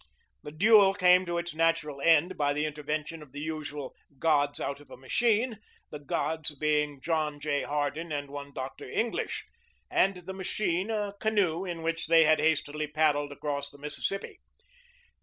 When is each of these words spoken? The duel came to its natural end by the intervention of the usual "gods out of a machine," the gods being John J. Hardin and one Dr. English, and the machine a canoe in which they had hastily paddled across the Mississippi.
The 0.41 0.51
duel 0.51 0.95
came 0.95 1.27
to 1.27 1.37
its 1.37 1.53
natural 1.53 2.01
end 2.01 2.35
by 2.35 2.53
the 2.53 2.65
intervention 2.65 3.21
of 3.21 3.33
the 3.33 3.39
usual 3.39 3.93
"gods 4.17 4.59
out 4.59 4.79
of 4.79 4.89
a 4.89 4.97
machine," 4.97 5.59
the 5.91 5.99
gods 5.99 6.55
being 6.55 6.99
John 7.01 7.39
J. 7.39 7.61
Hardin 7.61 8.11
and 8.11 8.31
one 8.31 8.51
Dr. 8.51 8.89
English, 8.89 9.45
and 9.91 10.15
the 10.15 10.33
machine 10.33 10.89
a 10.89 11.13
canoe 11.19 11.65
in 11.65 11.83
which 11.83 12.07
they 12.07 12.23
had 12.23 12.39
hastily 12.39 12.87
paddled 12.87 13.31
across 13.31 13.69
the 13.69 13.77
Mississippi. 13.77 14.39